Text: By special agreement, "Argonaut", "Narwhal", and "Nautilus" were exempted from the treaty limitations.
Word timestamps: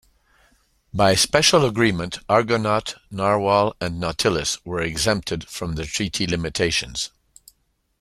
By 0.91 1.13
special 1.13 1.63
agreement, 1.63 2.17
"Argonaut", 2.27 2.95
"Narwhal", 3.11 3.75
and 3.79 3.99
"Nautilus" 3.99 4.57
were 4.65 4.81
exempted 4.81 5.47
from 5.47 5.75
the 5.75 5.85
treaty 5.85 6.25
limitations. 6.25 7.11